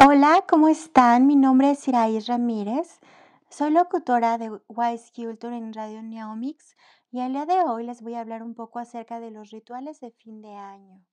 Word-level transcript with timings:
Hola, 0.00 0.44
¿cómo 0.48 0.68
están? 0.68 1.26
Mi 1.26 1.34
nombre 1.34 1.72
es 1.72 1.88
Iraís 1.88 2.28
Ramírez. 2.28 3.00
Soy 3.50 3.72
locutora 3.72 4.38
de 4.38 4.48
Wise 4.68 5.10
Culture 5.12 5.56
en 5.56 5.72
Radio 5.72 6.04
Neomix 6.04 6.76
y 7.10 7.18
el 7.18 7.32
día 7.32 7.46
de 7.46 7.64
hoy 7.64 7.82
les 7.82 8.00
voy 8.00 8.14
a 8.14 8.20
hablar 8.20 8.44
un 8.44 8.54
poco 8.54 8.78
acerca 8.78 9.18
de 9.18 9.32
los 9.32 9.50
rituales 9.50 9.98
de 9.98 10.12
fin 10.12 10.40
de 10.40 10.54
año. 10.54 11.04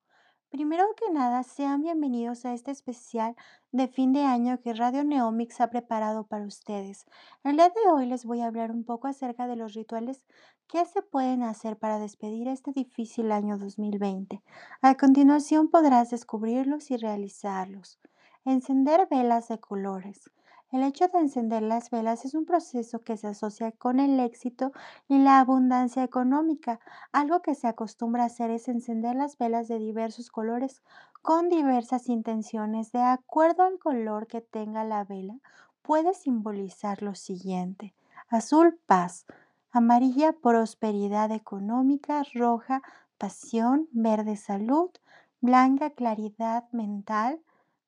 Primero 0.51 0.85
que 0.95 1.11
nada, 1.11 1.41
sean 1.41 1.81
bienvenidos 1.81 2.45
a 2.45 2.53
este 2.53 2.69
especial 2.69 3.35
de 3.71 3.87
fin 3.87 4.13
de 4.13 4.21
año 4.21 4.61
que 4.61 4.75
Radio 4.75 5.03
Neomix 5.03 5.59
ha 5.61 5.71
preparado 5.71 6.27
para 6.27 6.45
ustedes. 6.45 7.07
El 7.43 7.55
día 7.55 7.69
de 7.69 7.91
hoy 7.91 8.05
les 8.05 8.23
voy 8.23 8.41
a 8.41 8.45
hablar 8.45 8.69
un 8.69 8.83
poco 8.83 9.07
acerca 9.07 9.47
de 9.47 9.55
los 9.55 9.73
rituales 9.73 10.23
que 10.67 10.85
se 10.85 11.01
pueden 11.01 11.41
hacer 11.41 11.79
para 11.79 11.97
despedir 11.97 12.47
este 12.47 12.71
difícil 12.71 13.31
año 13.31 13.57
2020. 13.57 14.43
A 14.83 14.95
continuación 14.95 15.69
podrás 15.69 16.11
descubrirlos 16.11 16.91
y 16.91 16.97
realizarlos. 16.97 17.99
Encender 18.45 19.07
velas 19.09 19.47
de 19.47 19.59
colores. 19.59 20.29
El 20.71 20.83
hecho 20.83 21.07
de 21.07 21.17
encender 21.17 21.63
las 21.63 21.89
velas 21.89 22.25
es 22.25 22.35
un 22.35 22.45
proceso 22.45 22.99
que 22.99 23.17
se 23.17 23.25
asocia 23.25 23.71
con 23.71 23.99
el 23.99 24.19
éxito 24.19 24.71
y 25.07 25.17
la 25.17 25.39
abundancia 25.39 26.03
económica. 26.03 26.79
Algo 27.11 27.41
que 27.41 27.55
se 27.55 27.67
acostumbra 27.67 28.21
a 28.21 28.25
hacer 28.27 28.51
es 28.51 28.67
encender 28.67 29.15
las 29.15 29.39
velas 29.39 29.67
de 29.67 29.79
diversos 29.79 30.29
colores 30.29 30.83
con 31.23 31.49
diversas 31.49 32.07
intenciones. 32.07 32.91
De 32.91 33.01
acuerdo 33.01 33.63
al 33.63 33.79
color 33.79 34.27
que 34.27 34.41
tenga 34.41 34.83
la 34.83 35.03
vela, 35.03 35.39
puede 35.81 36.13
simbolizar 36.13 37.01
lo 37.01 37.15
siguiente. 37.15 37.95
Azul, 38.29 38.79
paz. 38.85 39.25
Amarilla, 39.71 40.33
prosperidad 40.33 41.31
económica. 41.31 42.21
Roja, 42.35 42.83
pasión. 43.17 43.87
Verde, 43.91 44.37
salud. 44.37 44.91
Blanca, 45.41 45.89
claridad 45.89 46.65
mental 46.71 47.41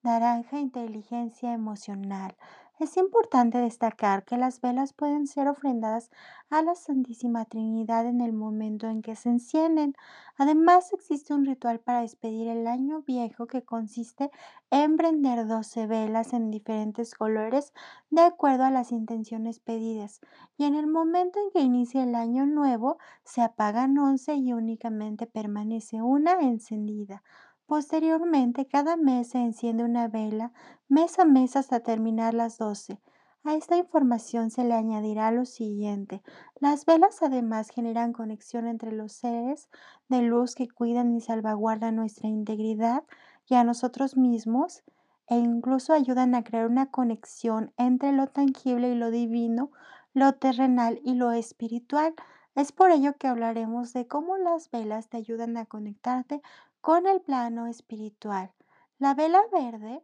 naranja, 0.08 0.58
inteligencia 0.58 1.52
emocional. 1.52 2.38
Es 2.80 2.96
importante 2.96 3.58
destacar 3.58 4.24
que 4.24 4.38
las 4.38 4.62
velas 4.62 4.94
pueden 4.94 5.28
ser 5.28 5.50
ofrendadas 5.50 6.12
a 6.50 6.62
la 6.62 6.76
Santísima 6.76 7.44
Trinidad 7.44 8.06
en 8.06 8.22
el 8.22 8.32
momento 8.32 8.88
en 8.88 9.02
que 9.02 9.18
se 9.18 9.28
encienden. 9.30 9.96
Además, 10.38 10.94
existe 10.94 11.34
un 11.34 11.44
ritual 11.44 11.82
para 11.82 12.02
despedir 12.02 12.48
el 12.48 12.68
año 12.68 13.02
viejo 13.02 13.48
que 13.48 13.64
consiste 13.64 14.32
en 14.70 14.96
prender 14.96 15.46
12 15.46 15.88
velas 15.88 16.32
en 16.32 16.52
diferentes 16.52 17.14
colores 17.14 17.74
de 18.10 18.22
acuerdo 18.22 18.64
a 18.64 18.72
las 18.72 18.94
intenciones 18.94 19.60
pedidas. 19.60 20.22
Y 20.56 20.64
en 20.64 20.76
el 20.76 20.88
momento 20.88 21.40
en 21.40 21.50
que 21.52 21.60
inicia 21.60 22.04
el 22.04 22.16
año 22.16 22.46
nuevo, 22.46 22.98
se 23.26 23.42
apagan 23.42 23.98
11 23.98 24.36
y 24.36 24.54
únicamente 24.54 25.28
permanece 25.28 26.02
una 26.02 26.40
encendida. 26.40 27.24
Posteriormente, 27.68 28.66
cada 28.66 28.96
mes 28.96 29.32
se 29.32 29.40
enciende 29.40 29.84
una 29.84 30.08
vela, 30.08 30.54
mes 30.88 31.20
a 31.20 31.26
mes 31.26 31.58
hasta 31.58 31.82
terminar 31.82 32.34
las 32.34 32.58
12. 32.58 33.02
A 33.44 33.56
esta 33.56 33.76
información 33.76 34.52
se 34.52 34.64
le 34.64 34.74
añadirá 34.74 35.32
lo 35.32 35.46
siguiente. 35.46 36.24
Las 36.62 36.86
velas 36.86 37.22
además 37.22 37.70
generan 37.70 38.14
conexión 38.14 38.68
entre 38.68 38.94
los 38.94 39.12
seres 39.12 39.70
de 40.08 40.22
luz 40.22 40.56
que 40.56 40.70
cuidan 40.70 41.14
y 41.14 41.20
salvaguardan 41.20 41.98
nuestra 41.98 42.30
integridad 42.30 43.04
y 43.48 43.56
a 43.56 43.66
nosotros 43.66 44.16
mismos 44.16 44.84
e 45.28 45.36
incluso 45.36 45.92
ayudan 45.92 46.36
a 46.36 46.46
crear 46.46 46.68
una 46.68 46.90
conexión 46.90 47.74
entre 47.76 48.14
lo 48.14 48.28
tangible 48.28 48.92
y 48.92 48.96
lo 48.96 49.12
divino, 49.12 49.72
lo 50.14 50.32
terrenal 50.34 51.02
y 51.04 51.16
lo 51.16 51.32
espiritual. 51.34 52.16
Es 52.56 52.72
por 52.72 52.92
ello 52.92 53.18
que 53.18 53.28
hablaremos 53.28 53.92
de 53.92 54.08
cómo 54.08 54.38
las 54.38 54.72
velas 54.72 55.10
te 55.10 55.18
ayudan 55.18 55.58
a 55.58 55.66
conectarte 55.66 56.42
con 56.88 57.06
el 57.06 57.20
plano 57.20 57.68
espiritual. 57.68 58.54
La 58.98 59.14
vela 59.14 59.42
verde, 59.52 60.02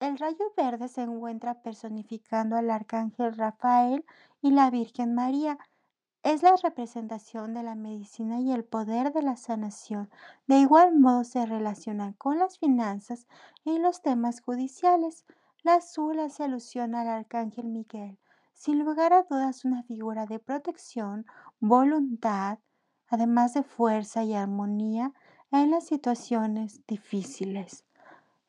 el 0.00 0.18
rayo 0.18 0.52
verde 0.56 0.88
se 0.88 1.02
encuentra 1.02 1.62
personificando 1.62 2.56
al 2.56 2.72
arcángel 2.72 3.36
Rafael 3.36 4.04
y 4.42 4.50
la 4.50 4.68
Virgen 4.68 5.14
María. 5.14 5.58
Es 6.24 6.42
la 6.42 6.56
representación 6.60 7.54
de 7.54 7.62
la 7.62 7.76
medicina 7.76 8.40
y 8.40 8.50
el 8.50 8.64
poder 8.64 9.12
de 9.12 9.22
la 9.22 9.36
sanación. 9.36 10.10
De 10.48 10.58
igual 10.58 10.98
modo 10.98 11.22
se 11.22 11.46
relaciona 11.46 12.14
con 12.18 12.40
las 12.40 12.58
finanzas 12.58 13.28
y 13.62 13.78
los 13.78 14.02
temas 14.02 14.40
judiciales. 14.40 15.24
La 15.62 15.74
azul 15.74 16.18
hace 16.18 16.42
alusión 16.42 16.96
al 16.96 17.06
arcángel 17.06 17.66
Miguel. 17.66 18.18
Sin 18.54 18.84
lugar 18.84 19.12
a 19.12 19.22
dudas, 19.22 19.64
una 19.64 19.84
figura 19.84 20.26
de 20.26 20.40
protección, 20.40 21.26
voluntad, 21.60 22.58
además 23.06 23.54
de 23.54 23.62
fuerza 23.62 24.24
y 24.24 24.34
armonía, 24.34 25.12
en 25.62 25.70
las 25.70 25.86
situaciones 25.86 26.86
difíciles. 26.86 27.84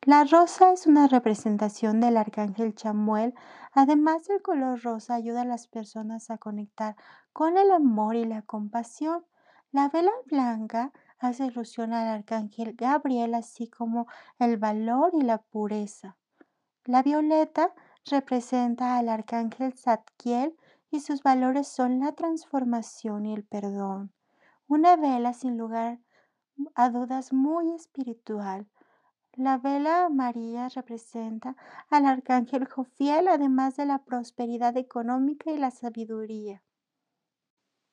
La 0.02 0.24
rosa 0.24 0.72
es 0.72 0.86
una 0.86 1.08
representación 1.08 2.00
del 2.00 2.16
arcángel 2.16 2.74
Chamuel. 2.74 3.34
Además 3.72 4.26
del 4.26 4.42
color 4.42 4.82
rosa 4.82 5.14
ayuda 5.14 5.42
a 5.42 5.44
las 5.44 5.66
personas 5.66 6.30
a 6.30 6.38
conectar 6.38 6.96
con 7.32 7.58
el 7.58 7.70
amor 7.70 8.16
y 8.16 8.24
la 8.24 8.42
compasión. 8.42 9.24
La 9.72 9.88
vela 9.88 10.12
blanca 10.26 10.92
hace 11.18 11.44
alusión 11.44 11.92
al 11.92 12.08
arcángel 12.08 12.74
Gabriel, 12.74 13.34
así 13.34 13.68
como 13.68 14.06
el 14.38 14.56
valor 14.56 15.10
y 15.14 15.22
la 15.22 15.38
pureza. 15.38 16.16
La 16.84 17.02
violeta 17.02 17.74
representa 18.06 18.96
al 18.96 19.08
arcángel 19.08 19.74
Zadkiel 19.74 20.56
y 20.90 21.00
sus 21.00 21.22
valores 21.22 21.68
son 21.68 22.00
la 22.00 22.12
transformación 22.12 23.26
y 23.26 23.34
el 23.34 23.44
perdón. 23.44 24.12
Una 24.68 24.96
vela 24.96 25.34
sin 25.34 25.58
lugar 25.58 25.98
a 26.74 26.90
dudas 26.90 27.32
muy 27.32 27.72
espiritual. 27.74 28.66
La 29.34 29.58
vela 29.58 30.06
amarilla 30.06 30.68
representa 30.68 31.56
al 31.90 32.06
arcángel 32.06 32.66
Jofiel, 32.66 33.28
además 33.28 33.76
de 33.76 33.86
la 33.86 34.04
prosperidad 34.04 34.76
económica 34.76 35.50
y 35.50 35.58
la 35.58 35.70
sabiduría. 35.70 36.62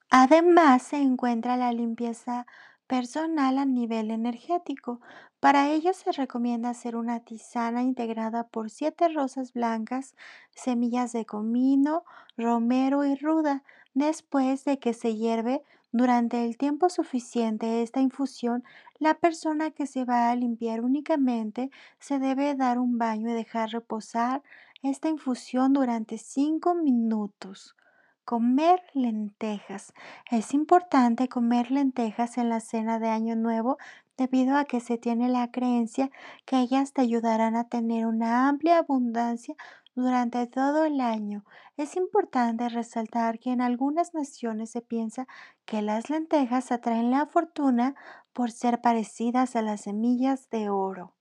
Además 0.10 0.84
se 0.84 0.98
encuentra 0.98 1.58
la 1.58 1.72
limpieza 1.72 2.46
personal 2.88 3.58
a 3.58 3.66
nivel 3.66 4.12
energético. 4.12 5.02
Para 5.40 5.70
ello 5.70 5.94
se 5.94 6.12
recomienda 6.12 6.70
hacer 6.70 6.96
una 6.96 7.20
tisana 7.20 7.84
integrada 7.84 8.48
por 8.48 8.70
siete 8.70 9.10
rosas 9.10 9.54
blancas, 9.54 10.16
semillas 10.56 11.12
de 11.12 11.26
comino, 11.26 12.04
romero 12.38 13.06
y 13.06 13.16
ruda. 13.16 13.64
Después 13.94 14.66
de 14.66 14.80
que 14.80 14.94
se 14.94 15.16
hierve, 15.16 15.64
durante 15.92 16.46
el 16.46 16.58
tiempo 16.58 16.90
suficiente 16.90 17.82
esta 17.82 18.02
infusión, 18.02 18.64
la 19.00 19.14
persona 19.14 19.72
que 19.72 19.88
se 19.88 20.06
va 20.06 20.30
a 20.30 20.36
limpiar 20.36 20.82
únicamente 20.82 21.72
se 22.00 22.20
debe 22.20 22.56
dar 22.56 22.80
un 22.80 22.98
baño 22.98 23.30
y 23.30 23.34
dejar 23.34 23.70
reposar 23.70 24.44
esta 24.84 25.10
infusión 25.10 25.74
durante 25.74 26.18
5 26.18 26.76
minutos. 26.76 27.76
Comer 28.24 28.82
lentejas. 28.94 29.94
Es 30.32 30.54
importante 30.54 31.30
comer 31.30 31.70
lentejas 31.72 32.38
en 32.38 32.50
la 32.50 32.60
cena 32.60 33.00
de 33.00 33.10
Año 33.10 33.36
Nuevo 33.36 33.78
debido 34.18 34.58
a 34.58 34.66
que 34.66 34.80
se 34.80 34.98
tiene 34.98 35.30
la 35.30 35.52
creencia 35.52 36.10
que 36.46 36.60
ellas 36.60 36.94
te 36.94 37.02
ayudarán 37.02 37.56
a 37.56 37.68
tener 37.68 38.06
una 38.06 38.48
amplia 38.48 38.80
abundancia 38.80 39.56
durante 39.96 40.46
todo 40.48 40.86
el 40.86 41.00
año. 41.00 41.46
Es 41.78 41.96
importante 41.96 42.70
resaltar 42.70 43.40
que 43.40 43.52
en 43.52 43.62
algunas 43.62 44.14
naciones 44.14 44.70
se 44.70 44.82
piensa 44.82 45.28
que 45.66 45.82
las 45.82 46.10
lentejas 46.10 46.72
atraen 46.72 47.12
la 47.12 47.26
fortuna 47.26 47.96
por 48.34 48.52
ser 48.52 48.82
parecidas 48.82 49.56
a 49.56 49.62
las 49.62 49.82
semillas 49.82 50.50
de 50.50 50.70
oro. 50.70 51.14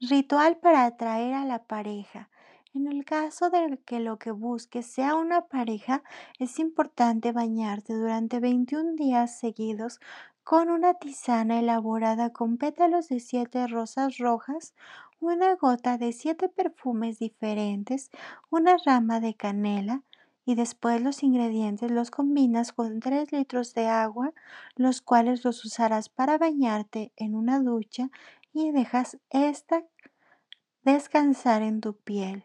Ritual 0.00 0.58
para 0.58 0.84
atraer 0.84 1.34
a 1.34 1.44
la 1.44 1.64
pareja. 1.64 2.28
En 2.74 2.86
el 2.86 3.04
caso 3.04 3.50
de 3.50 3.78
que 3.84 4.00
lo 4.00 4.18
que 4.18 4.30
busques 4.30 4.86
sea 4.86 5.14
una 5.14 5.42
pareja, 5.42 6.02
es 6.38 6.58
importante 6.58 7.30
bañarte 7.30 7.92
durante 7.92 8.40
21 8.40 8.96
días 8.96 9.38
seguidos 9.38 10.00
con 10.44 10.70
una 10.70 10.94
tisana 10.94 11.58
elaborada 11.60 12.30
con 12.30 12.58
pétalos 12.58 13.08
de 13.08 13.20
siete 13.20 13.66
rosas 13.66 14.18
rojas, 14.18 14.74
una 15.20 15.54
gota 15.56 15.98
de 15.98 16.12
siete 16.12 16.48
perfumes 16.48 17.18
diferentes, 17.18 18.10
una 18.50 18.76
rama 18.84 19.20
de 19.20 19.34
canela 19.34 20.02
y 20.44 20.56
después 20.56 21.00
los 21.00 21.22
ingredientes 21.22 21.90
los 21.90 22.10
combinas 22.10 22.72
con 22.72 23.00
3 23.00 23.30
litros 23.32 23.74
de 23.74 23.86
agua, 23.86 24.32
los 24.74 25.00
cuales 25.00 25.44
los 25.44 25.64
usarás 25.64 26.08
para 26.08 26.38
bañarte 26.38 27.12
en 27.16 27.34
una 27.36 27.60
ducha 27.60 28.10
y 28.52 28.72
dejas 28.72 29.18
esta 29.30 29.84
descansar 30.84 31.62
en 31.62 31.80
tu 31.80 31.96
piel. 31.96 32.44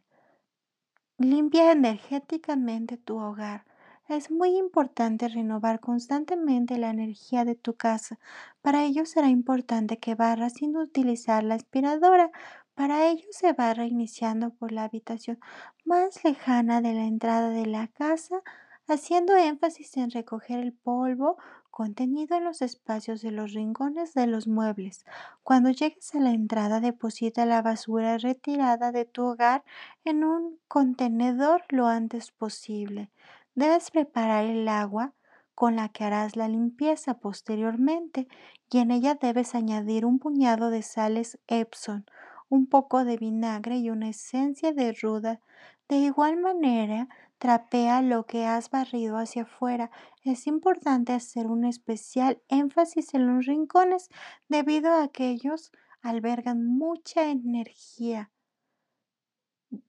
Limpia 1.18 1.72
energéticamente 1.72 2.98
tu 2.98 3.18
hogar. 3.18 3.66
Es 4.10 4.32
muy 4.32 4.58
importante 4.58 5.28
renovar 5.28 5.80
constantemente 5.82 6.78
la 6.78 6.90
energía 6.90 7.44
de 7.46 7.56
tu 7.56 7.76
casa. 7.76 8.20
Para 8.62 8.84
ello 8.86 9.06
será 9.06 9.28
importante 9.30 10.00
que 10.00 10.16
barras 10.16 10.54
sin 10.54 10.78
utilizar 10.78 11.44
la 11.44 11.56
aspiradora. 11.56 12.32
Para 12.74 13.08
ello 13.10 13.26
se 13.32 13.52
barra 13.54 13.86
iniciando 13.86 14.52
por 14.52 14.72
la 14.72 14.86
habitación 14.86 15.40
más 15.84 16.24
lejana 16.24 16.80
de 16.82 16.94
la 16.94 17.04
entrada 17.06 17.50
de 17.50 17.66
la 17.66 17.88
casa, 17.90 18.42
haciendo 18.88 19.36
énfasis 19.36 19.98
en 19.98 20.10
recoger 20.12 20.60
el 20.60 20.72
polvo 20.74 21.38
contenido 21.70 22.38
en 22.38 22.46
los 22.46 22.62
espacios 22.62 23.22
de 23.22 23.32
los 23.32 23.54
rincones 23.54 24.14
de 24.14 24.26
los 24.28 24.48
muebles. 24.48 25.06
Cuando 25.44 25.70
llegues 25.70 26.16
a 26.16 26.20
la 26.20 26.32
entrada, 26.32 26.80
deposita 26.80 27.46
la 27.46 27.62
basura 27.62 28.18
retirada 28.18 28.92
de 28.94 29.04
tu 29.06 29.24
hogar 29.26 29.64
en 30.06 30.24
un 30.24 30.60
contenedor 30.70 31.64
lo 31.70 31.88
antes 31.88 32.32
posible. 32.32 33.12
Debes 33.58 33.90
preparar 33.90 34.46
el 34.46 34.68
agua 34.68 35.16
con 35.56 35.78
la 35.78 35.90
que 35.90 36.04
harás 36.04 36.36
la 36.36 36.48
limpieza 36.48 37.16
posteriormente 37.16 38.28
y 38.70 38.78
en 38.78 38.92
ella 38.92 39.16
debes 39.16 39.56
añadir 39.56 40.06
un 40.06 40.20
puñado 40.20 40.70
de 40.70 40.84
sales 40.84 41.40
Epson, 41.48 42.06
un 42.50 42.68
poco 42.68 43.04
de 43.04 43.18
vinagre 43.18 43.78
y 43.78 43.90
una 43.90 44.10
esencia 44.10 44.74
de 44.74 44.94
ruda. 44.94 45.42
De 45.90 45.96
igual 45.96 46.38
manera, 46.38 47.10
trapea 47.40 48.04
lo 48.04 48.28
que 48.28 48.46
has 48.46 48.70
barrido 48.70 49.18
hacia 49.18 49.42
afuera. 49.42 49.90
Es 50.24 50.46
importante 50.46 51.14
hacer 51.14 51.48
un 51.48 51.66
especial 51.66 52.40
énfasis 52.50 53.16
en 53.16 53.26
los 53.26 53.48
rincones 53.48 54.10
debido 54.50 54.94
a 54.94 55.08
que 55.08 55.30
ellos 55.30 55.72
albergan 56.04 56.64
mucha 56.64 57.32
energía. 57.32 58.30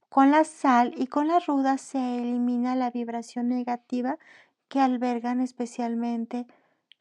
Con 0.08 0.30
la 0.30 0.44
sal 0.44 0.94
y 0.96 1.06
con 1.06 1.28
la 1.28 1.38
ruda 1.38 1.76
se 1.76 2.18
elimina 2.18 2.74
la 2.74 2.90
vibración 2.90 3.48
negativa 3.48 4.18
que 4.68 4.80
albergan 4.80 5.40
especialmente 5.40 6.46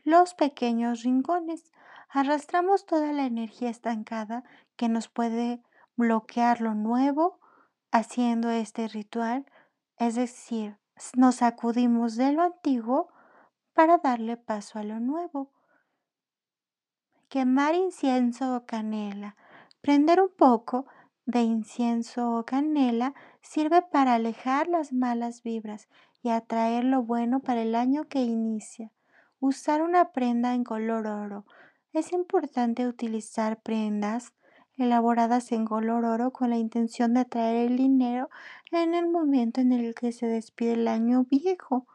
los 0.04 0.34
pequeños 0.34 1.04
rincones. 1.04 1.72
Arrastramos 2.10 2.86
toda 2.86 3.14
la 3.14 3.26
energía 3.26 3.70
estancada 3.70 4.44
que 4.76 4.90
nos 4.90 5.08
puede 5.08 5.62
bloquear 5.96 6.62
lo 6.62 6.74
nuevo 6.76 7.40
haciendo 7.92 8.50
este 8.50 8.88
ritual, 8.88 9.46
es 9.98 10.16
decir, 10.16 10.78
nos 11.16 11.36
sacudimos 11.36 12.16
de 12.16 12.32
lo 12.34 12.44
antiguo 12.44 13.10
para 13.74 13.98
darle 14.00 14.38
paso 14.38 14.80
a 14.80 14.84
lo 14.84 15.00
nuevo. 15.00 15.52
Quemar 17.30 17.76
incienso 17.76 18.56
o 18.56 18.66
canela. 18.66 19.36
Prender 19.82 20.22
un 20.22 20.30
poco 20.30 20.88
de 21.28 21.42
incienso 21.42 22.32
o 22.32 22.46
canela 22.46 23.14
sirve 23.42 23.82
para 23.82 24.16
alejar 24.16 24.70
las 24.70 24.94
malas 24.94 25.44
vibras 25.44 25.90
y 26.24 26.30
atraer 26.30 26.86
lo 26.86 27.04
bueno 27.04 27.42
para 27.42 27.62
el 27.62 27.76
año 27.76 28.06
que 28.06 28.22
inicia. 28.22 28.92
Usar 29.40 29.82
una 29.82 30.14
prenda 30.14 30.56
en 30.56 30.64
color 30.64 31.06
oro. 31.06 31.46
Es 31.92 32.14
importante 32.14 32.88
utilizar 32.88 33.62
prendas 33.62 34.34
elaboradas 34.78 35.52
en 35.52 35.66
color 35.66 36.06
oro 36.06 36.32
con 36.32 36.50
la 36.50 36.58
intención 36.58 37.14
de 37.14 37.22
atraer 37.22 37.72
el 37.72 37.78
dinero 37.78 38.30
en 38.72 38.94
el 38.94 39.10
momento 39.10 39.60
en 39.60 39.74
el 39.74 39.96
que 39.96 40.14
se 40.14 40.28
despide 40.28 40.74
el 40.74 40.88
año 40.88 41.26
viejo. 41.26 41.88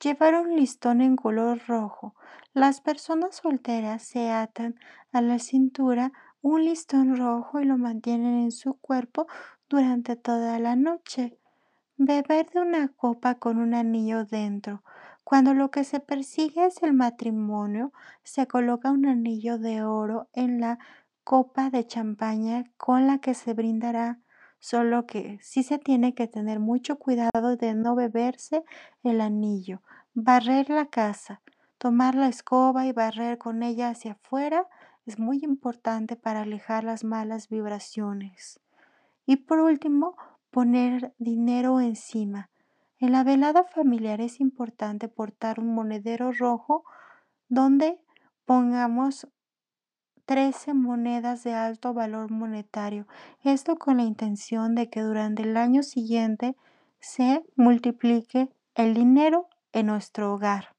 Llevar 0.00 0.36
un 0.36 0.54
listón 0.54 1.00
en 1.00 1.16
color 1.16 1.60
rojo. 1.66 2.14
Las 2.54 2.80
personas 2.80 3.36
solteras 3.36 4.04
se 4.04 4.30
atan 4.30 4.76
a 5.10 5.20
la 5.20 5.40
cintura 5.40 6.12
un 6.42 6.64
listón 6.64 7.16
rojo 7.16 7.60
y 7.60 7.64
lo 7.64 7.78
mantienen 7.78 8.40
en 8.40 8.52
su 8.52 8.74
cuerpo 8.74 9.26
durante 9.68 10.16
toda 10.16 10.58
la 10.58 10.76
noche. 10.76 11.38
Beber 11.96 12.48
de 12.50 12.60
una 12.60 12.88
copa 12.88 13.34
con 13.36 13.58
un 13.58 13.74
anillo 13.74 14.24
dentro. 14.24 14.82
Cuando 15.24 15.52
lo 15.52 15.70
que 15.70 15.84
se 15.84 16.00
persigue 16.00 16.66
es 16.66 16.82
el 16.82 16.94
matrimonio, 16.94 17.92
se 18.22 18.46
coloca 18.46 18.90
un 18.90 19.06
anillo 19.06 19.58
de 19.58 19.82
oro 19.82 20.28
en 20.32 20.60
la 20.60 20.78
copa 21.24 21.70
de 21.70 21.86
champaña 21.86 22.64
con 22.76 23.06
la 23.06 23.18
que 23.18 23.34
se 23.34 23.52
brindará, 23.52 24.20
solo 24.58 25.06
que 25.06 25.38
sí 25.42 25.62
se 25.62 25.78
tiene 25.78 26.14
que 26.14 26.28
tener 26.28 26.60
mucho 26.60 26.98
cuidado 26.98 27.56
de 27.56 27.74
no 27.74 27.94
beberse 27.94 28.64
el 29.02 29.20
anillo. 29.20 29.82
Barrer 30.14 30.70
la 30.70 30.86
casa, 30.86 31.42
tomar 31.76 32.14
la 32.14 32.28
escoba 32.28 32.86
y 32.86 32.92
barrer 32.92 33.36
con 33.38 33.62
ella 33.62 33.90
hacia 33.90 34.12
afuera 34.12 34.66
es 35.08 35.18
muy 35.18 35.40
importante 35.42 36.16
para 36.16 36.42
alejar 36.42 36.84
las 36.84 37.02
malas 37.02 37.48
vibraciones. 37.48 38.60
Y 39.24 39.36
por 39.36 39.60
último, 39.60 40.16
poner 40.50 41.14
dinero 41.18 41.80
encima. 41.80 42.50
En 42.98 43.12
la 43.12 43.24
velada 43.24 43.64
familiar 43.64 44.20
es 44.20 44.40
importante 44.40 45.08
portar 45.08 45.60
un 45.60 45.74
monedero 45.74 46.32
rojo 46.32 46.84
donde 47.48 47.98
pongamos 48.44 49.28
13 50.26 50.74
monedas 50.74 51.42
de 51.42 51.54
alto 51.54 51.94
valor 51.94 52.30
monetario. 52.30 53.06
Esto 53.42 53.76
con 53.76 53.96
la 53.96 54.02
intención 54.02 54.74
de 54.74 54.90
que 54.90 55.00
durante 55.00 55.42
el 55.42 55.56
año 55.56 55.82
siguiente 55.82 56.54
se 57.00 57.42
multiplique 57.56 58.50
el 58.74 58.92
dinero 58.92 59.48
en 59.72 59.86
nuestro 59.86 60.34
hogar. 60.34 60.77